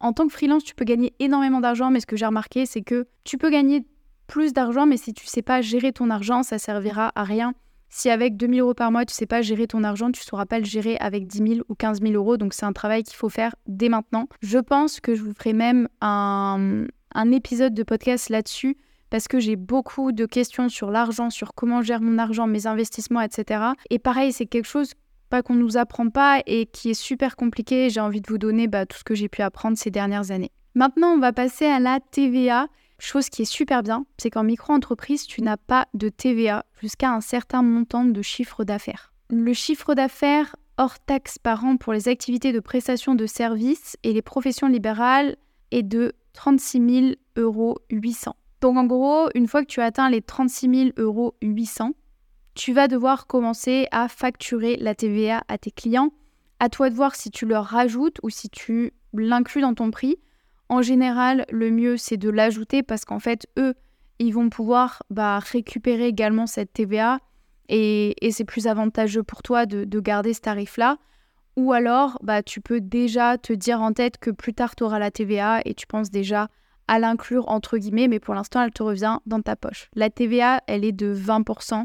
en 0.00 0.12
tant 0.12 0.26
que 0.26 0.32
freelance, 0.32 0.64
tu 0.64 0.74
peux 0.74 0.84
gagner 0.84 1.14
énormément 1.18 1.60
d'argent, 1.60 1.90
mais 1.90 2.00
ce 2.00 2.06
que 2.06 2.16
j'ai 2.16 2.26
remarqué, 2.26 2.66
c'est 2.66 2.82
que 2.82 3.08
tu 3.24 3.36
peux 3.36 3.50
gagner 3.50 3.84
plus 4.26 4.52
d'argent, 4.52 4.86
mais 4.86 4.96
si 4.96 5.12
tu 5.12 5.26
sais 5.26 5.42
pas 5.42 5.60
gérer 5.60 5.92
ton 5.92 6.10
argent, 6.10 6.42
ça 6.42 6.58
servira 6.58 7.12
à 7.14 7.24
rien. 7.24 7.54
Si 7.90 8.10
avec 8.10 8.36
2000 8.36 8.60
euros 8.60 8.74
par 8.74 8.92
mois, 8.92 9.04
tu 9.04 9.14
sais 9.14 9.26
pas 9.26 9.42
gérer 9.42 9.66
ton 9.66 9.82
argent, 9.84 10.10
tu 10.12 10.22
sauras 10.22 10.46
pas 10.46 10.58
le 10.58 10.64
gérer 10.64 10.96
avec 10.98 11.26
10 11.26 11.38
000 11.38 11.60
ou 11.68 11.74
15 11.74 12.00
000 12.02 12.12
euros. 12.14 12.36
Donc 12.36 12.54
c'est 12.54 12.66
un 12.66 12.72
travail 12.72 13.02
qu'il 13.02 13.16
faut 13.16 13.28
faire 13.28 13.54
dès 13.66 13.88
maintenant. 13.88 14.28
Je 14.42 14.58
pense 14.58 15.00
que 15.00 15.14
je 15.14 15.22
vous 15.22 15.32
ferai 15.32 15.52
même 15.52 15.88
un, 16.00 16.86
épisode 17.32 17.74
de 17.74 17.82
podcast 17.82 18.28
là-dessus 18.28 18.76
parce 19.10 19.26
que 19.26 19.40
j'ai 19.40 19.56
beaucoup 19.56 20.12
de 20.12 20.26
questions 20.26 20.68
sur 20.68 20.90
l'argent, 20.90 21.30
sur 21.30 21.54
comment 21.54 21.82
gère 21.82 22.02
mon 22.02 22.18
argent, 22.18 22.46
mes 22.46 22.66
investissements, 22.66 23.22
etc. 23.22 23.62
Et 23.90 23.98
pareil, 23.98 24.32
c'est 24.32 24.46
quelque 24.46 24.66
chose 24.66 24.92
pas 25.30 25.42
qu'on 25.42 25.54
nous 25.54 25.76
apprend 25.76 26.08
pas 26.08 26.42
et 26.46 26.66
qui 26.66 26.90
est 26.90 26.94
super 26.94 27.36
compliqué. 27.36 27.90
J'ai 27.90 28.00
envie 28.00 28.20
de 28.20 28.28
vous 28.28 28.38
donner 28.38 28.66
bah, 28.66 28.86
tout 28.86 28.98
ce 28.98 29.04
que 29.04 29.14
j'ai 29.14 29.28
pu 29.28 29.42
apprendre 29.42 29.76
ces 29.76 29.90
dernières 29.90 30.30
années. 30.30 30.50
Maintenant, 30.74 31.08
on 31.08 31.18
va 31.18 31.32
passer 31.32 31.66
à 31.66 31.80
la 31.80 32.00
TVA. 32.00 32.68
Chose 32.98 33.28
qui 33.28 33.42
est 33.42 33.52
super 33.52 33.82
bien, 33.82 34.06
c'est 34.18 34.30
qu'en 34.30 34.42
micro-entreprise, 34.42 35.26
tu 35.26 35.40
n'as 35.42 35.56
pas 35.56 35.86
de 35.94 36.08
TVA 36.08 36.64
jusqu'à 36.80 37.12
un 37.12 37.20
certain 37.20 37.62
montant 37.62 38.04
de 38.04 38.22
chiffre 38.22 38.64
d'affaires. 38.64 39.12
Le 39.30 39.52
chiffre 39.52 39.94
d'affaires 39.94 40.56
hors 40.78 40.98
taxe 40.98 41.38
par 41.38 41.64
an 41.64 41.76
pour 41.76 41.92
les 41.92 42.08
activités 42.08 42.52
de 42.52 42.60
prestation 42.60 43.14
de 43.14 43.26
services 43.26 43.96
et 44.02 44.12
les 44.12 44.22
professions 44.22 44.68
libérales 44.68 45.36
est 45.70 45.82
de 45.82 46.14
36 46.32 46.78
800 46.80 47.16
euros. 47.36 47.78
Donc 48.60 48.76
en 48.76 48.84
gros, 48.84 49.28
une 49.34 49.46
fois 49.46 49.62
que 49.62 49.68
tu 49.68 49.80
as 49.80 49.84
atteint 49.84 50.10
les 50.10 50.22
36 50.22 50.74
000 50.74 50.90
euros 50.96 51.34
800, 51.42 51.92
tu 52.54 52.72
vas 52.72 52.88
devoir 52.88 53.26
commencer 53.26 53.86
à 53.92 54.08
facturer 54.08 54.76
la 54.76 54.94
TVA 54.94 55.44
à 55.48 55.58
tes 55.58 55.70
clients. 55.70 56.12
À 56.58 56.68
toi 56.68 56.90
de 56.90 56.94
voir 56.94 57.14
si 57.14 57.30
tu 57.30 57.46
leur 57.46 57.64
rajoutes 57.64 58.18
ou 58.22 58.30
si 58.30 58.48
tu 58.48 58.92
l'inclus 59.12 59.60
dans 59.60 59.74
ton 59.74 59.92
prix. 59.92 60.18
En 60.68 60.82
général, 60.82 61.46
le 61.50 61.70
mieux, 61.70 61.96
c'est 61.96 62.16
de 62.16 62.28
l'ajouter 62.28 62.82
parce 62.82 63.04
qu'en 63.04 63.18
fait, 63.18 63.46
eux, 63.58 63.74
ils 64.18 64.32
vont 64.32 64.50
pouvoir 64.50 65.02
bah, 65.10 65.38
récupérer 65.38 66.06
également 66.06 66.46
cette 66.46 66.72
TVA 66.72 67.20
et, 67.68 68.14
c'est 68.30 68.44
plus 68.44 68.66
avantageux 68.66 69.22
pour 69.22 69.42
toi 69.42 69.66
de, 69.66 69.84
de 69.84 70.00
garder 70.00 70.34
ce 70.34 70.40
tarif-là. 70.40 70.98
Ou 71.56 71.72
alors, 71.72 72.18
bah, 72.22 72.42
tu 72.42 72.60
peux 72.60 72.80
déjà 72.80 73.38
te 73.38 73.52
dire 73.52 73.80
en 73.80 73.92
tête 73.92 74.18
que 74.18 74.30
plus 74.30 74.54
tard, 74.54 74.76
tu 74.76 74.84
auras 74.84 74.98
la 74.98 75.10
TVA 75.10 75.60
et 75.64 75.74
tu 75.74 75.86
penses 75.86 76.10
déjà 76.10 76.48
à 76.86 76.98
l'inclure 76.98 77.48
entre 77.48 77.78
guillemets, 77.78 78.08
mais 78.08 78.20
pour 78.20 78.34
l'instant, 78.34 78.62
elle 78.62 78.72
te 78.72 78.82
revient 78.82 79.18
dans 79.26 79.42
ta 79.42 79.56
poche. 79.56 79.90
La 79.94 80.10
TVA, 80.10 80.60
elle 80.66 80.84
est 80.84 80.92
de 80.92 81.14
20% 81.14 81.84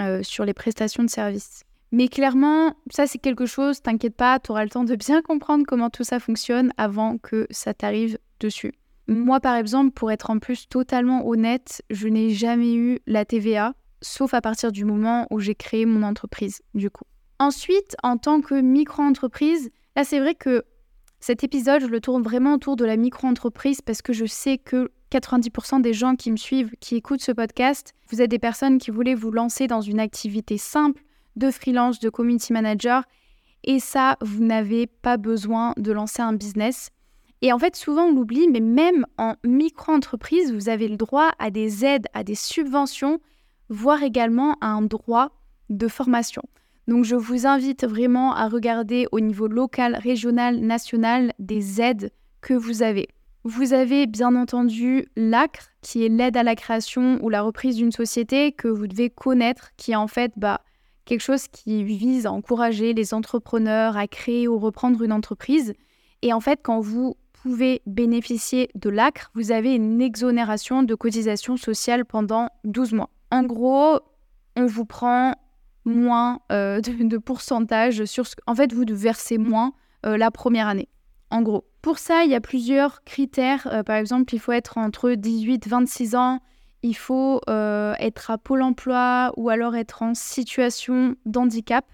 euh, 0.00 0.22
sur 0.22 0.44
les 0.44 0.54
prestations 0.54 1.04
de 1.04 1.10
services. 1.10 1.64
Mais 1.92 2.08
clairement, 2.08 2.74
ça 2.90 3.06
c'est 3.06 3.18
quelque 3.18 3.44
chose, 3.44 3.82
t'inquiète 3.82 4.16
pas, 4.16 4.40
tu 4.40 4.50
auras 4.50 4.64
le 4.64 4.70
temps 4.70 4.84
de 4.84 4.96
bien 4.96 5.20
comprendre 5.20 5.64
comment 5.68 5.90
tout 5.90 6.04
ça 6.04 6.18
fonctionne 6.18 6.72
avant 6.78 7.18
que 7.18 7.46
ça 7.50 7.74
t'arrive 7.74 8.18
dessus. 8.40 8.72
Moi 9.08 9.40
par 9.40 9.56
exemple, 9.56 9.90
pour 9.92 10.10
être 10.10 10.30
en 10.30 10.38
plus 10.38 10.68
totalement 10.70 11.28
honnête, 11.28 11.82
je 11.90 12.08
n'ai 12.08 12.30
jamais 12.30 12.74
eu 12.74 12.98
la 13.06 13.26
TVA, 13.26 13.74
sauf 14.00 14.32
à 14.32 14.40
partir 14.40 14.72
du 14.72 14.86
moment 14.86 15.26
où 15.30 15.38
j'ai 15.38 15.54
créé 15.54 15.84
mon 15.84 16.02
entreprise, 16.02 16.62
du 16.72 16.88
coup. 16.88 17.04
Ensuite, 17.38 17.94
en 18.02 18.16
tant 18.16 18.40
que 18.40 18.58
micro-entreprise, 18.58 19.70
là 19.94 20.04
c'est 20.04 20.18
vrai 20.18 20.34
que 20.34 20.64
cet 21.20 21.44
épisode, 21.44 21.82
je 21.82 21.86
le 21.86 22.00
tourne 22.00 22.22
vraiment 22.22 22.54
autour 22.54 22.76
de 22.76 22.86
la 22.86 22.96
micro-entreprise 22.96 23.82
parce 23.82 24.00
que 24.00 24.14
je 24.14 24.24
sais 24.24 24.56
que 24.56 24.90
90% 25.12 25.82
des 25.82 25.92
gens 25.92 26.16
qui 26.16 26.32
me 26.32 26.38
suivent, 26.38 26.72
qui 26.80 26.96
écoutent 26.96 27.22
ce 27.22 27.32
podcast, 27.32 27.92
vous 28.10 28.22
êtes 28.22 28.30
des 28.30 28.38
personnes 28.38 28.78
qui 28.78 28.90
voulaient 28.90 29.14
vous 29.14 29.30
lancer 29.30 29.66
dans 29.66 29.82
une 29.82 30.00
activité 30.00 30.56
simple 30.56 31.02
de 31.36 31.50
freelance, 31.50 32.00
de 32.00 32.10
community 32.10 32.52
manager. 32.52 33.04
Et 33.64 33.78
ça, 33.78 34.16
vous 34.20 34.42
n'avez 34.44 34.86
pas 34.86 35.16
besoin 35.16 35.74
de 35.76 35.92
lancer 35.92 36.22
un 36.22 36.32
business. 36.32 36.90
Et 37.42 37.52
en 37.52 37.58
fait, 37.58 37.74
souvent 37.74 38.04
on 38.04 38.14
l'oublie, 38.14 38.48
mais 38.48 38.60
même 38.60 39.04
en 39.18 39.34
micro-entreprise, 39.44 40.52
vous 40.52 40.68
avez 40.68 40.88
le 40.88 40.96
droit 40.96 41.32
à 41.38 41.50
des 41.50 41.84
aides, 41.84 42.06
à 42.14 42.22
des 42.22 42.36
subventions, 42.36 43.18
voire 43.68 44.02
également 44.02 44.56
à 44.60 44.68
un 44.68 44.82
droit 44.82 45.30
de 45.68 45.88
formation. 45.88 46.42
Donc 46.88 47.04
je 47.04 47.16
vous 47.16 47.46
invite 47.46 47.84
vraiment 47.84 48.34
à 48.34 48.48
regarder 48.48 49.06
au 49.12 49.20
niveau 49.20 49.46
local, 49.46 49.96
régional, 49.96 50.60
national 50.60 51.32
des 51.38 51.80
aides 51.80 52.12
que 52.40 52.54
vous 52.54 52.82
avez. 52.82 53.08
Vous 53.44 53.72
avez 53.72 54.06
bien 54.06 54.36
entendu 54.36 55.06
l'ACRE, 55.16 55.70
qui 55.80 56.04
est 56.04 56.08
l'aide 56.08 56.36
à 56.36 56.44
la 56.44 56.54
création 56.54 57.18
ou 57.22 57.28
la 57.28 57.42
reprise 57.42 57.76
d'une 57.76 57.90
société 57.90 58.52
que 58.52 58.68
vous 58.68 58.86
devez 58.86 59.10
connaître, 59.10 59.70
qui 59.76 59.92
est 59.92 59.96
en 59.96 60.06
fait 60.06 60.32
bah, 60.36 60.60
quelque 61.04 61.20
chose 61.20 61.48
qui 61.48 61.84
vise 61.84 62.26
à 62.26 62.32
encourager 62.32 62.94
les 62.94 63.14
entrepreneurs 63.14 63.96
à 63.96 64.06
créer 64.06 64.48
ou 64.48 64.58
reprendre 64.58 65.02
une 65.02 65.12
entreprise. 65.12 65.74
Et 66.22 66.32
en 66.32 66.40
fait, 66.40 66.60
quand 66.62 66.80
vous 66.80 67.16
pouvez 67.32 67.82
bénéficier 67.86 68.70
de 68.74 68.88
l'ACRE, 68.88 69.30
vous 69.34 69.50
avez 69.50 69.74
une 69.74 70.00
exonération 70.00 70.82
de 70.82 70.94
cotisation 70.94 71.56
sociale 71.56 72.04
pendant 72.04 72.48
12 72.64 72.92
mois. 72.92 73.10
En 73.30 73.42
gros, 73.42 73.98
on 74.56 74.66
vous 74.66 74.84
prend 74.84 75.34
moins 75.84 76.40
euh, 76.52 76.80
de, 76.80 77.18
pourcentage 77.18 78.04
sur 78.04 78.26
ce... 78.26 78.34
En 78.46 78.54
fait, 78.54 78.72
vous 78.72 78.84
versez 78.88 79.38
moins 79.38 79.72
euh, 80.06 80.16
la 80.16 80.30
première 80.30 80.68
année, 80.68 80.88
en 81.30 81.42
gros. 81.42 81.64
Pour 81.80 81.98
ça, 81.98 82.22
il 82.24 82.30
y 82.30 82.34
a 82.34 82.40
plusieurs 82.40 83.02
critères. 83.02 83.66
Euh, 83.72 83.82
par 83.82 83.96
exemple, 83.96 84.32
il 84.34 84.38
faut 84.38 84.52
être 84.52 84.78
entre 84.78 85.12
18 85.12 85.66
et 85.66 85.70
26 85.70 86.14
ans. 86.14 86.38
Il 86.82 86.94
faut 86.94 87.40
être 87.48 88.30
à 88.30 88.38
Pôle 88.38 88.62
emploi 88.62 89.32
ou 89.36 89.50
alors 89.50 89.76
être 89.76 90.02
en 90.02 90.14
situation 90.14 91.14
d'handicap. 91.26 91.84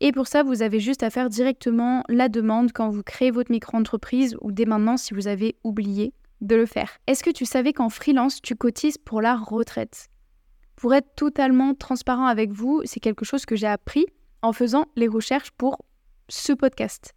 Et 0.00 0.12
pour 0.12 0.26
ça, 0.26 0.42
vous 0.42 0.62
avez 0.62 0.78
juste 0.78 1.02
à 1.02 1.10
faire 1.10 1.30
directement 1.30 2.02
la 2.08 2.28
demande 2.28 2.72
quand 2.72 2.90
vous 2.90 3.02
créez 3.02 3.30
votre 3.30 3.50
micro-entreprise 3.50 4.36
ou 4.42 4.52
dès 4.52 4.66
maintenant 4.66 4.96
si 4.96 5.14
vous 5.14 5.26
avez 5.26 5.56
oublié 5.64 6.12
de 6.42 6.54
le 6.54 6.66
faire. 6.66 6.98
Est-ce 7.06 7.24
que 7.24 7.30
tu 7.30 7.46
savais 7.46 7.72
qu'en 7.72 7.88
freelance, 7.88 8.42
tu 8.42 8.56
cotises 8.56 8.98
pour 8.98 9.22
la 9.22 9.36
retraite? 9.36 10.08
Pour 10.74 10.92
être 10.92 11.14
totalement 11.16 11.74
transparent 11.74 12.26
avec 12.26 12.50
vous, 12.50 12.82
c'est 12.84 13.00
quelque 13.00 13.24
chose 13.24 13.46
que 13.46 13.56
j'ai 13.56 13.66
appris 13.66 14.04
en 14.42 14.52
faisant 14.52 14.84
les 14.96 15.08
recherches 15.08 15.50
pour 15.52 15.78
ce 16.28 16.52
podcast. 16.52 17.14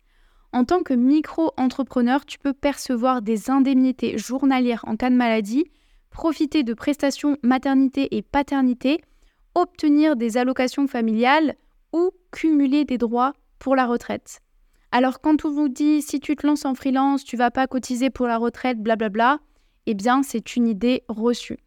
En 0.54 0.64
tant 0.64 0.82
que 0.82 0.94
micro-entrepreneur, 0.94 2.26
tu 2.26 2.40
peux 2.40 2.54
percevoir 2.54 3.22
des 3.22 3.50
indemnités 3.50 4.18
journalières 4.18 4.86
en 4.88 4.96
cas 4.96 5.10
de 5.10 5.16
maladie, 5.16 5.66
profiter 6.10 6.64
de 6.64 6.74
prestations 6.74 7.38
maternité 7.44 8.16
et 8.16 8.22
paternité, 8.22 9.02
obtenir 9.56 10.16
des 10.16 10.38
allocations 10.38 10.88
familiales 10.88 11.56
ou 11.94 12.12
cumuler 12.32 12.86
des 12.86 12.98
droits 12.98 13.34
pour 13.58 13.76
la 13.76 13.86
retraite. 13.86 14.40
Alors 14.92 15.22
quand 15.22 15.46
on 15.46 15.52
vous 15.52 15.70
dit 15.70 16.02
si 16.02 16.20
tu 16.20 16.36
te 16.36 16.48
lances 16.48 16.66
en 16.66 16.74
freelance, 16.76 17.24
tu 17.24 17.38
vas 17.38 17.52
pas 17.52 17.68
cotiser 17.68 18.10
pour 18.10 18.28
la 18.28 18.38
retraite, 18.38 18.82
blablabla, 18.82 19.40
eh 19.86 19.94
bien 19.94 20.24
c'est 20.24 20.56
une 20.56 20.68
idée 20.68 21.04
reçue. 21.08 21.60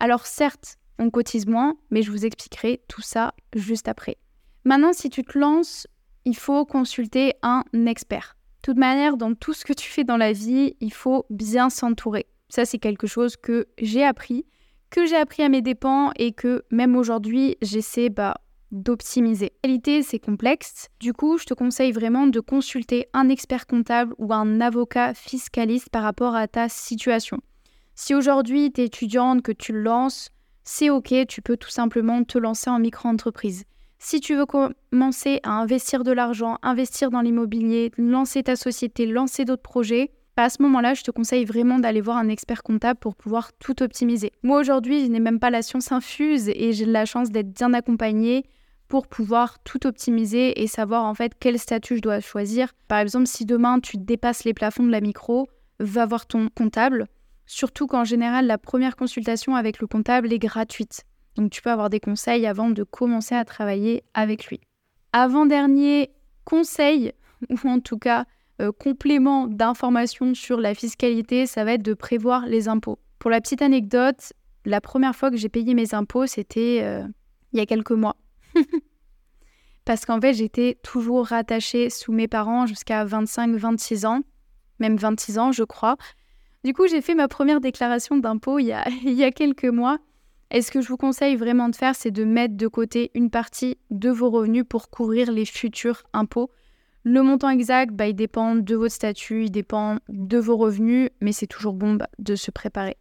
Alors 0.00 0.26
certes, 0.26 0.76
on 0.98 1.10
cotise 1.10 1.46
moins, 1.46 1.76
mais 1.90 2.02
je 2.02 2.10
vous 2.10 2.24
expliquerai 2.24 2.82
tout 2.88 3.02
ça 3.02 3.34
juste 3.54 3.88
après. 3.88 4.16
Maintenant, 4.64 4.92
si 4.92 5.10
tu 5.10 5.24
te 5.24 5.38
lances, 5.38 5.86
il 6.24 6.36
faut 6.36 6.64
consulter 6.64 7.34
un 7.42 7.64
expert. 7.86 8.36
De 8.62 8.72
toute 8.72 8.78
manière, 8.78 9.16
dans 9.16 9.34
tout 9.34 9.52
ce 9.52 9.64
que 9.64 9.72
tu 9.72 9.90
fais 9.90 10.04
dans 10.04 10.16
la 10.16 10.32
vie, 10.32 10.76
il 10.80 10.92
faut 10.92 11.26
bien 11.28 11.68
s'entourer. 11.68 12.26
Ça, 12.54 12.64
c'est 12.64 12.78
quelque 12.78 13.08
chose 13.08 13.36
que 13.36 13.66
j'ai 13.78 14.04
appris, 14.04 14.46
que 14.88 15.06
j'ai 15.06 15.16
appris 15.16 15.42
à 15.42 15.48
mes 15.48 15.60
dépens 15.60 16.12
et 16.14 16.30
que 16.30 16.62
même 16.70 16.94
aujourd'hui, 16.94 17.56
j'essaie 17.60 18.10
bah, 18.10 18.36
d'optimiser. 18.70 19.50
La 19.64 19.70
réalité, 19.70 20.04
c'est 20.04 20.20
complexe. 20.20 20.86
Du 21.00 21.12
coup, 21.12 21.36
je 21.36 21.46
te 21.46 21.54
conseille 21.54 21.90
vraiment 21.90 22.28
de 22.28 22.38
consulter 22.38 23.08
un 23.12 23.28
expert 23.28 23.66
comptable 23.66 24.14
ou 24.18 24.32
un 24.32 24.60
avocat 24.60 25.14
fiscaliste 25.14 25.88
par 25.88 26.04
rapport 26.04 26.36
à 26.36 26.46
ta 26.46 26.68
situation. 26.68 27.40
Si 27.96 28.14
aujourd'hui, 28.14 28.70
tu 28.72 28.82
es 28.82 28.84
étudiante, 28.84 29.42
que 29.42 29.50
tu 29.50 29.72
lances, 29.72 30.30
c'est 30.62 30.90
OK, 30.90 31.12
tu 31.26 31.42
peux 31.42 31.56
tout 31.56 31.70
simplement 31.70 32.22
te 32.22 32.38
lancer 32.38 32.70
en 32.70 32.78
micro-entreprise. 32.78 33.64
Si 33.98 34.20
tu 34.20 34.36
veux 34.36 34.46
commencer 34.46 35.40
à 35.42 35.50
investir 35.58 36.04
de 36.04 36.12
l'argent, 36.12 36.58
investir 36.62 37.10
dans 37.10 37.20
l'immobilier, 37.20 37.90
lancer 37.98 38.44
ta 38.44 38.54
société, 38.54 39.06
lancer 39.06 39.44
d'autres 39.44 39.62
projets, 39.62 40.12
à 40.42 40.50
ce 40.50 40.62
moment-là, 40.62 40.94
je 40.94 41.02
te 41.02 41.10
conseille 41.10 41.44
vraiment 41.44 41.78
d'aller 41.78 42.00
voir 42.00 42.16
un 42.16 42.28
expert 42.28 42.62
comptable 42.62 42.98
pour 42.98 43.14
pouvoir 43.14 43.52
tout 43.54 43.82
optimiser. 43.82 44.32
Moi 44.42 44.60
aujourd'hui, 44.60 45.04
je 45.04 45.10
n'ai 45.10 45.20
même 45.20 45.38
pas 45.38 45.50
la 45.50 45.62
science 45.62 45.92
infuse 45.92 46.48
et 46.48 46.72
j'ai 46.72 46.86
la 46.86 47.04
chance 47.04 47.30
d'être 47.30 47.52
bien 47.52 47.72
accompagnée 47.72 48.44
pour 48.88 49.06
pouvoir 49.06 49.58
tout 49.60 49.86
optimiser 49.86 50.60
et 50.62 50.66
savoir 50.66 51.04
en 51.04 51.14
fait 51.14 51.32
quel 51.38 51.58
statut 51.58 51.96
je 51.96 52.02
dois 52.02 52.20
choisir. 52.20 52.72
Par 52.88 52.98
exemple, 52.98 53.26
si 53.26 53.44
demain 53.44 53.80
tu 53.80 53.96
dépasses 53.96 54.44
les 54.44 54.54
plafonds 54.54 54.84
de 54.84 54.90
la 54.90 55.00
micro, 55.00 55.48
va 55.80 56.06
voir 56.06 56.26
ton 56.26 56.48
comptable. 56.48 57.06
Surtout 57.46 57.86
qu'en 57.86 58.04
général, 58.04 58.46
la 58.46 58.58
première 58.58 58.96
consultation 58.96 59.54
avec 59.54 59.80
le 59.80 59.86
comptable 59.86 60.32
est 60.32 60.38
gratuite. 60.38 61.04
Donc 61.36 61.50
tu 61.50 61.62
peux 61.62 61.70
avoir 61.70 61.90
des 61.90 62.00
conseils 62.00 62.46
avant 62.46 62.70
de 62.70 62.82
commencer 62.82 63.34
à 63.34 63.44
travailler 63.44 64.04
avec 64.14 64.46
lui. 64.46 64.60
Avant-dernier 65.12 66.10
conseil, 66.44 67.12
ou 67.50 67.68
en 67.68 67.80
tout 67.80 67.98
cas 67.98 68.24
euh, 68.60 68.70
complément 68.70 69.46
d'information 69.46 70.34
sur 70.34 70.60
la 70.60 70.74
fiscalité, 70.74 71.46
ça 71.46 71.64
va 71.64 71.72
être 71.72 71.82
de 71.82 71.94
prévoir 71.94 72.46
les 72.46 72.68
impôts. 72.68 72.98
Pour 73.18 73.30
la 73.30 73.40
petite 73.40 73.62
anecdote, 73.62 74.32
la 74.64 74.80
première 74.80 75.16
fois 75.16 75.30
que 75.30 75.36
j'ai 75.36 75.48
payé 75.48 75.74
mes 75.74 75.94
impôts, 75.94 76.26
c'était 76.26 76.80
euh, 76.82 77.04
il 77.52 77.58
y 77.58 77.62
a 77.62 77.66
quelques 77.66 77.90
mois. 77.90 78.16
Parce 79.84 80.06
qu'en 80.06 80.20
fait, 80.20 80.34
j'étais 80.34 80.78
toujours 80.82 81.26
rattachée 81.26 81.90
sous 81.90 82.12
mes 82.12 82.28
parents 82.28 82.66
jusqu'à 82.66 83.04
25-26 83.04 84.06
ans, 84.06 84.20
même 84.78 84.96
26 84.96 85.38
ans, 85.38 85.52
je 85.52 85.64
crois. 85.64 85.96
Du 86.62 86.72
coup, 86.72 86.86
j'ai 86.86 87.02
fait 87.02 87.14
ma 87.14 87.28
première 87.28 87.60
déclaration 87.60 88.16
d'impôt 88.16 88.58
il, 88.58 88.74
il, 89.04 89.12
y 89.12 89.24
a 89.24 89.32
quelques 89.32 89.64
mois. 89.64 89.98
Et 90.50 90.62
ce 90.62 90.70
que 90.70 90.80
je 90.80 90.88
vous 90.88 90.96
conseille 90.96 91.36
vraiment 91.36 91.68
de 91.68 91.74
faire, 91.76 91.94
c'est 91.96 92.10
de 92.12 92.24
mettre 92.24 92.56
de 92.56 92.68
côté 92.68 93.10
une 93.14 93.30
partie 93.30 93.78
de 93.90 94.10
vos 94.10 94.30
revenus 94.30 94.64
pour 94.68 94.90
couvrir 94.90 95.32
les 95.32 95.44
futurs 95.44 96.04
impôts. 96.12 96.50
Le 97.06 97.22
montant 97.22 97.50
exact, 97.50 97.92
bah, 97.92 98.06
il 98.08 98.14
dépend 98.14 98.54
de 98.54 98.74
votre 98.74 98.94
statut, 98.94 99.44
il 99.44 99.50
dépend 99.50 99.98
de 100.08 100.38
vos 100.38 100.56
revenus, 100.56 101.10
mais 101.20 101.32
c'est 101.32 101.46
toujours 101.46 101.74
bon 101.74 101.94
bah, 101.94 102.08
de 102.18 102.34
se 102.34 102.50
préparer. 102.50 102.96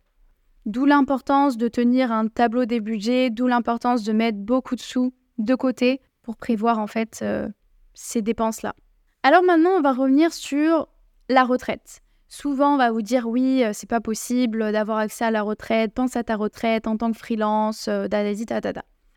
D'où 0.65 0.85
l'importance 0.85 1.57
de 1.57 1.69
tenir 1.69 2.11
un 2.11 2.27
tableau 2.27 2.65
des 2.65 2.81
budgets, 2.81 3.29
d'où 3.29 3.47
l'importance 3.47 4.03
de 4.03 4.11
mettre 4.11 4.37
beaucoup 4.37 4.75
de 4.75 4.81
sous 4.81 5.13
de 5.37 5.55
côté 5.55 6.01
pour 6.21 6.35
prévoir 6.35 6.79
en 6.79 6.87
fait 6.87 7.19
euh, 7.21 7.47
ces 7.93 8.21
dépenses-là. 8.21 8.73
Alors 9.23 9.43
maintenant, 9.43 9.71
on 9.71 9.81
va 9.81 9.93
revenir 9.93 10.33
sur 10.33 10.89
la 11.29 11.45
retraite. 11.45 12.01
Souvent, 12.27 12.73
on 12.73 12.77
va 12.77 12.91
vous 12.91 13.01
dire 13.01 13.27
oui, 13.27 13.63
euh, 13.63 13.71
c'est 13.73 13.89
pas 13.89 14.01
possible 14.01 14.71
d'avoir 14.73 14.97
accès 14.97 15.23
à 15.23 15.31
la 15.31 15.43
retraite, 15.43 15.93
pense 15.93 16.17
à 16.17 16.23
ta 16.23 16.35
retraite 16.35 16.87
en 16.87 16.97
tant 16.97 17.11
que 17.11 17.17
freelance, 17.17 17.87
euh, 17.87 18.07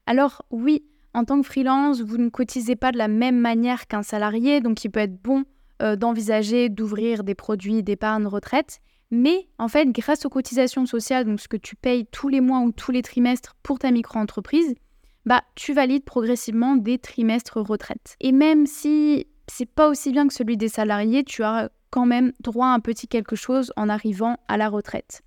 Alors 0.06 0.44
oui, 0.50 0.84
en 1.16 1.24
tant 1.24 1.40
que 1.40 1.46
freelance, 1.46 2.02
vous 2.02 2.18
ne 2.18 2.28
cotisez 2.28 2.76
pas 2.76 2.92
de 2.92 2.98
la 2.98 3.08
même 3.08 3.40
manière 3.40 3.86
qu'un 3.86 4.02
salarié, 4.02 4.60
donc 4.60 4.84
il 4.84 4.90
peut 4.90 5.00
être 5.00 5.20
bon 5.20 5.44
d'envisager 5.80 6.68
d'ouvrir 6.68 7.24
des 7.24 7.34
produits 7.34 7.82
d'épargne 7.82 8.26
retraite. 8.26 8.80
Mais 9.10 9.48
en 9.58 9.68
fait, 9.68 9.86
grâce 9.92 10.24
aux 10.26 10.30
cotisations 10.30 10.86
sociales, 10.86 11.24
donc 11.24 11.40
ce 11.40 11.48
que 11.48 11.56
tu 11.56 11.76
payes 11.76 12.06
tous 12.06 12.28
les 12.28 12.40
mois 12.40 12.60
ou 12.60 12.72
tous 12.72 12.92
les 12.92 13.02
trimestres 13.02 13.56
pour 13.62 13.78
ta 13.78 13.90
micro-entreprise, 13.90 14.74
bah, 15.24 15.42
tu 15.54 15.72
valides 15.72 16.04
progressivement 16.04 16.76
des 16.76 16.98
trimestres 16.98 17.60
retraite. 17.60 18.16
Et 18.20 18.32
même 18.32 18.66
si 18.66 19.26
c'est 19.48 19.66
pas 19.66 19.88
aussi 19.88 20.12
bien 20.12 20.26
que 20.26 20.34
celui 20.34 20.56
des 20.56 20.68
salariés, 20.68 21.24
tu 21.24 21.42
as 21.42 21.70
quand 21.90 22.06
même 22.06 22.32
droit 22.40 22.66
à 22.66 22.74
un 22.74 22.80
petit 22.80 23.08
quelque 23.08 23.36
chose 23.36 23.72
en 23.76 23.88
arrivant 23.88 24.36
à 24.48 24.56
la 24.56 24.68
retraite. 24.68 25.22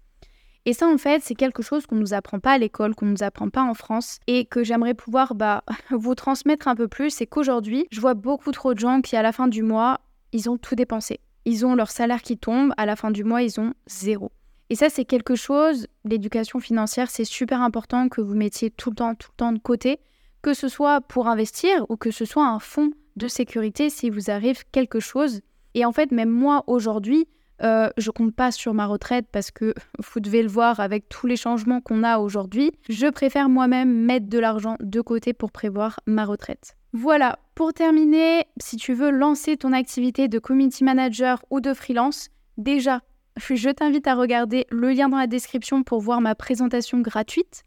Et 0.70 0.74
ça, 0.74 0.88
en 0.88 1.00
fait, 1.00 1.24
c'est 1.24 1.34
quelque 1.34 1.64
chose 1.64 1.88
qu'on 1.88 1.96
ne 1.96 2.02
nous 2.02 2.14
apprend 2.14 2.40
pas 2.40 2.52
à 2.52 2.60
l'école, 2.60 2.94
qu'on 2.94 3.08
ne 3.08 3.14
nous 3.14 3.24
apprend 3.24 3.50
pas 3.50 3.64
en 3.64 3.74
France, 3.74 4.20
et 4.28 4.46
que 4.46 4.64
j'aimerais 4.64 4.94
pouvoir 4.94 5.34
bah, 5.34 5.64
vous 5.90 6.14
transmettre 6.14 6.68
un 6.68 6.76
peu 6.76 6.88
plus. 6.88 7.10
C'est 7.10 7.26
qu'aujourd'hui, 7.26 7.88
je 7.90 8.00
vois 8.00 8.14
beaucoup 8.14 8.52
trop 8.52 8.76
de 8.76 8.80
gens 8.80 9.02
qui, 9.02 9.16
à 9.16 9.24
la 9.24 9.32
fin 9.32 9.48
du 9.48 9.64
mois, 9.64 10.00
ils 10.32 10.48
ont 10.48 10.60
tout 10.60 10.76
dépensé. 10.76 11.22
Ils 11.46 11.66
ont 11.66 11.74
leur 11.74 11.90
salaire 11.90 12.22
qui 12.22 12.38
tombe, 12.38 12.72
à 12.78 12.86
la 12.86 12.96
fin 12.96 13.10
du 13.10 13.24
mois, 13.24 13.42
ils 13.42 13.60
ont 13.60 13.74
zéro. 13.88 14.32
Et 14.70 14.76
ça, 14.76 14.92
c'est 14.92 15.06
quelque 15.06 15.34
chose, 15.34 15.88
l'éducation 16.06 16.60
financière, 16.60 17.10
c'est 17.10 17.26
super 17.26 17.64
important 17.64 18.08
que 18.08 18.22
vous 18.22 18.36
mettiez 18.36 18.70
tout 18.70 18.92
le 18.92 18.96
temps, 18.96 19.16
tout 19.16 19.30
le 19.32 19.38
temps 19.38 19.54
de 19.54 19.58
côté, 19.58 19.98
que 20.44 20.54
ce 20.54 20.68
soit 20.68 21.02
pour 21.02 21.28
investir 21.28 21.88
ou 21.90 21.98
que 21.98 22.12
ce 22.12 22.26
soit 22.26 22.46
un 22.46 22.60
fonds 22.60 22.92
de 23.16 23.28
sécurité 23.28 23.90
si 23.90 24.12
vous 24.12 24.30
arrive 24.30 24.66
quelque 24.72 25.00
chose. 25.00 25.42
Et 25.74 25.84
en 25.84 25.94
fait, 25.94 26.12
même 26.12 26.30
moi, 26.30 26.64
aujourd'hui, 26.68 27.28
euh, 27.62 27.90
je 27.98 28.12
compte 28.12 28.36
pas 28.36 28.52
sur 28.52 28.74
ma 28.74 28.86
retraite 28.86 29.28
parce 29.32 29.52
que 29.52 29.74
vous 30.14 30.20
devez 30.20 30.42
le 30.42 30.50
voir 30.50 30.80
avec 30.80 31.10
tous 31.10 31.28
les 31.28 31.36
changements 31.36 31.82
qu'on 31.82 32.04
a 32.04 32.20
aujourd'hui. 32.20 32.72
Je 32.90 33.08
préfère 33.08 33.50
moi-même 33.50 33.92
mettre 33.92 34.28
de 34.28 34.40
l'argent 34.40 34.76
de 34.80 35.02
côté 35.02 35.34
pour 35.34 35.52
prévoir 35.52 36.00
ma 36.06 36.26
retraite. 36.26 36.76
Voilà, 36.94 37.38
pour 37.54 37.74
terminer, 37.74 38.46
si 38.60 38.78
tu 38.78 38.94
veux 38.94 39.12
lancer 39.12 39.58
ton 39.58 39.74
activité 39.74 40.28
de 40.28 40.40
community 40.40 40.84
manager 40.84 41.44
ou 41.52 41.62
de 41.62 41.74
freelance, 41.74 42.30
déjà, 42.58 43.02
je 43.38 43.70
t'invite 43.70 44.08
à 44.08 44.16
regarder 44.16 44.66
le 44.72 44.92
lien 44.92 45.10
dans 45.10 45.18
la 45.18 45.28
description 45.28 45.84
pour 45.84 46.02
voir 46.02 46.22
ma 46.22 46.36
présentation 46.36 47.00
gratuite. 47.00 47.64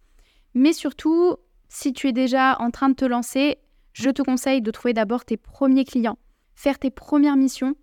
Mais 0.54 0.72
surtout, 0.72 1.36
si 1.68 1.92
tu 1.92 2.08
es 2.08 2.12
déjà 2.12 2.56
en 2.60 2.70
train 2.70 2.88
de 2.90 2.94
te 2.94 3.04
lancer, 3.04 3.58
je 3.92 4.10
te 4.10 4.22
conseille 4.22 4.60
de 4.60 4.70
trouver 4.70 4.92
d'abord 4.92 5.24
tes 5.24 5.36
premiers 5.36 5.84
clients, 5.84 6.18
faire 6.54 6.78
tes 6.78 6.90
premières 6.90 7.36
missions. 7.36 7.74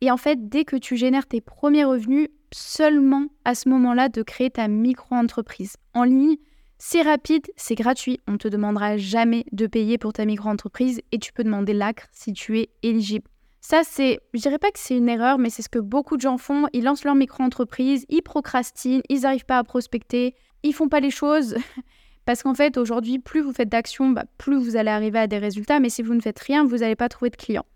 Et 0.00 0.10
en 0.10 0.16
fait, 0.16 0.48
dès 0.48 0.64
que 0.64 0.76
tu 0.76 0.96
génères 0.96 1.26
tes 1.26 1.40
premiers 1.40 1.84
revenus, 1.84 2.28
seulement 2.52 3.26
à 3.44 3.54
ce 3.54 3.68
moment-là 3.68 4.08
de 4.08 4.22
créer 4.22 4.50
ta 4.50 4.68
micro-entreprise 4.68 5.76
en 5.94 6.04
ligne. 6.04 6.36
C'est 6.78 7.02
rapide, 7.02 7.46
c'est 7.56 7.74
gratuit, 7.74 8.20
on 8.28 8.32
ne 8.32 8.36
te 8.36 8.48
demandera 8.48 8.98
jamais 8.98 9.46
de 9.52 9.66
payer 9.66 9.96
pour 9.96 10.12
ta 10.12 10.26
micro-entreprise 10.26 11.00
et 11.10 11.18
tu 11.18 11.32
peux 11.32 11.42
demander 11.42 11.72
l'ACRE 11.72 12.06
si 12.12 12.32
tu 12.34 12.58
es 12.58 12.68
éligible. 12.82 13.26
Ça, 13.62 13.80
c'est, 13.82 14.20
je 14.34 14.40
dirais 14.40 14.58
pas 14.58 14.70
que 14.70 14.78
c'est 14.78 14.96
une 14.96 15.08
erreur, 15.08 15.38
mais 15.38 15.50
c'est 15.50 15.62
ce 15.62 15.68
que 15.68 15.78
beaucoup 15.78 16.16
de 16.16 16.20
gens 16.20 16.38
font. 16.38 16.66
Ils 16.72 16.84
lancent 16.84 17.04
leur 17.04 17.14
micro-entreprise, 17.14 18.04
ils 18.08 18.22
procrastinent, 18.22 19.02
ils 19.08 19.22
n'arrivent 19.22 19.46
pas 19.46 19.58
à 19.58 19.64
prospecter, 19.64 20.34
ils 20.62 20.74
font 20.74 20.88
pas 20.88 21.00
les 21.00 21.10
choses. 21.10 21.56
Parce 22.26 22.42
qu'en 22.42 22.54
fait, 22.54 22.76
aujourd'hui, 22.76 23.18
plus 23.18 23.40
vous 23.40 23.52
faites 23.52 23.68
d'actions, 23.68 24.10
bah, 24.10 24.24
plus 24.36 24.56
vous 24.56 24.76
allez 24.76 24.90
arriver 24.90 25.18
à 25.18 25.26
des 25.26 25.38
résultats. 25.38 25.80
Mais 25.80 25.88
si 25.88 26.02
vous 26.02 26.14
ne 26.14 26.20
faites 26.20 26.38
rien, 26.38 26.64
vous 26.64 26.78
n'allez 26.78 26.96
pas 26.96 27.08
trouver 27.08 27.30
de 27.30 27.36
clients. 27.36 27.66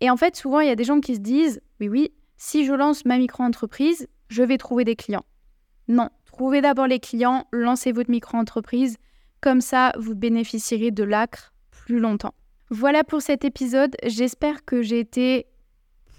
Et 0.00 0.10
en 0.10 0.16
fait, 0.16 0.36
souvent, 0.36 0.60
il 0.60 0.68
y 0.68 0.70
a 0.70 0.76
des 0.76 0.84
gens 0.84 1.00
qui 1.00 1.14
se 1.14 1.20
disent 1.20 1.60
Oui, 1.80 1.88
oui, 1.88 2.12
si 2.36 2.64
je 2.64 2.72
lance 2.72 3.04
ma 3.04 3.18
micro-entreprise, 3.18 4.08
je 4.28 4.42
vais 4.42 4.58
trouver 4.58 4.84
des 4.84 4.96
clients. 4.96 5.24
Non, 5.88 6.10
trouvez 6.26 6.60
d'abord 6.60 6.86
les 6.86 7.00
clients, 7.00 7.46
lancez 7.52 7.92
votre 7.92 8.10
micro-entreprise. 8.10 8.96
Comme 9.40 9.60
ça, 9.60 9.92
vous 9.98 10.14
bénéficierez 10.14 10.90
de 10.90 11.04
l'acre 11.04 11.52
plus 11.70 11.98
longtemps. 11.98 12.34
Voilà 12.70 13.04
pour 13.04 13.22
cet 13.22 13.44
épisode. 13.44 13.96
J'espère 14.04 14.64
que 14.64 14.82
j'ai 14.82 14.98
été 14.98 15.46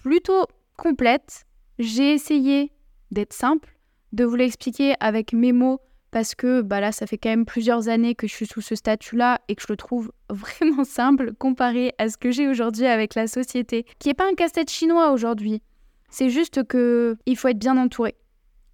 plutôt 0.01 0.45
complète. 0.77 1.43
J'ai 1.77 2.13
essayé 2.13 2.71
d'être 3.11 3.33
simple, 3.33 3.77
de 4.13 4.23
vous 4.23 4.35
l'expliquer 4.35 4.95
avec 4.99 5.33
mes 5.33 5.51
mots 5.51 5.79
parce 6.17 6.33
que 6.33 6.61
bah 6.63 6.81
là, 6.81 6.91
ça 6.91 7.05
fait 7.05 7.19
quand 7.19 7.29
même 7.29 7.45
plusieurs 7.45 7.89
années 7.89 8.15
que 8.15 8.25
je 8.25 8.33
suis 8.33 8.47
sous 8.47 8.61
ce 8.61 8.73
statut-là 8.73 9.39
et 9.47 9.55
que 9.55 9.61
je 9.61 9.67
le 9.69 9.77
trouve 9.77 10.11
vraiment 10.31 10.83
simple 10.83 11.33
comparé 11.37 11.93
à 11.99 12.09
ce 12.09 12.17
que 12.17 12.31
j'ai 12.31 12.47
aujourd'hui 12.47 12.87
avec 12.87 13.13
la 13.13 13.27
société, 13.27 13.85
qui 13.99 14.07
n'est 14.07 14.15
pas 14.15 14.27
un 14.27 14.33
casse-tête 14.33 14.71
chinois 14.71 15.11
aujourd'hui. 15.11 15.61
C'est 16.09 16.31
juste 16.31 16.63
que 16.63 17.17
il 17.27 17.37
faut 17.37 17.49
être 17.49 17.59
bien 17.59 17.77
entouré. 17.77 18.15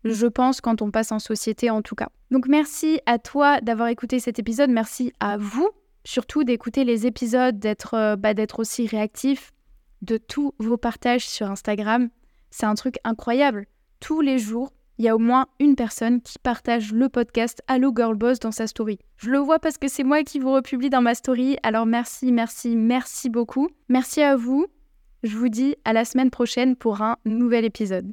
je 0.05 0.25
pense, 0.25 0.61
quand 0.61 0.81
on 0.81 0.89
passe 0.89 1.11
en 1.11 1.19
société 1.19 1.69
en 1.69 1.81
tout 1.81 1.95
cas. 1.95 2.07
Donc 2.31 2.47
merci 2.47 3.01
à 3.05 3.19
toi 3.19 3.59
d'avoir 3.59 3.89
écouté 3.89 4.21
cet 4.21 4.39
épisode, 4.39 4.69
merci 4.69 5.11
à 5.19 5.35
vous 5.35 5.69
surtout 6.05 6.45
d'écouter 6.45 6.85
les 6.85 7.05
épisodes, 7.05 7.59
d'être 7.59 7.93
euh, 7.95 8.15
bah, 8.15 8.33
d'être 8.33 8.61
aussi 8.61 8.87
réactif, 8.87 9.51
de 10.01 10.15
tous 10.15 10.53
vos 10.59 10.77
partages 10.77 11.27
sur 11.27 11.51
Instagram. 11.51 12.07
C'est 12.51 12.67
un 12.67 12.75
truc 12.75 12.99
incroyable. 13.03 13.65
Tous 13.99 14.21
les 14.21 14.39
jours, 14.39 14.71
il 14.97 15.05
y 15.05 15.09
a 15.09 15.15
au 15.15 15.19
moins 15.19 15.47
une 15.59 15.75
personne 15.75 16.21
qui 16.21 16.37
partage 16.39 16.93
le 16.93 17.09
podcast 17.09 17.61
Hello 17.67 17.91
Girl 17.95 18.15
Boss 18.15 18.39
dans 18.39 18.51
sa 18.51 18.67
story. 18.67 18.99
Je 19.17 19.29
le 19.29 19.39
vois 19.39 19.59
parce 19.59 19.77
que 19.77 19.87
c'est 19.87 20.03
moi 20.03 20.23
qui 20.23 20.39
vous 20.39 20.53
republie 20.53 20.89
dans 20.89 21.01
ma 21.01 21.15
story. 21.15 21.57
Alors 21.63 21.85
merci, 21.85 22.31
merci, 22.31 22.75
merci 22.75 23.29
beaucoup. 23.29 23.69
Merci 23.89 24.21
à 24.21 24.35
vous. 24.35 24.67
Je 25.23 25.37
vous 25.37 25.49
dis 25.49 25.75
à 25.85 25.93
la 25.93 26.05
semaine 26.05 26.29
prochaine 26.29 26.75
pour 26.75 27.01
un 27.01 27.17
nouvel 27.25 27.65
épisode. 27.65 28.11